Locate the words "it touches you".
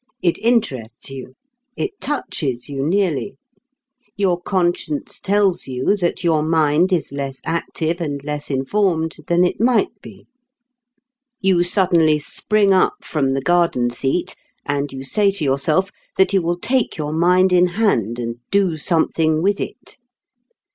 1.77-2.83